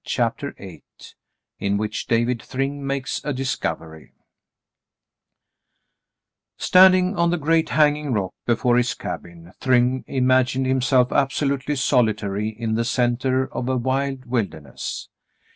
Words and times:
CHAPTER 0.03 0.53
VIII 0.57 0.83
IN 1.59 1.77
WHICH 1.77 2.07
DAVID 2.07 2.41
THRYNG 2.41 2.87
MAKES 2.87 3.21
A 3.23 3.33
DISCOVERY 3.33 4.13
Standing 6.57 7.15
on 7.15 7.29
the 7.29 7.37
great 7.37 7.69
hanging 7.69 8.11
rock, 8.11 8.31
before 8.47 8.77
his 8.77 8.95
cabin, 8.95 9.53
Thryng 9.59 10.03
imagined 10.07 10.65
himself 10.65 11.11
absolutely 11.11 11.75
solitary 11.75 12.49
in 12.49 12.73
the 12.73 12.83
centre 12.83 13.45
of 13.53 13.69
a 13.69 13.77
wide 13.77 14.25
wilderness. 14.25 15.07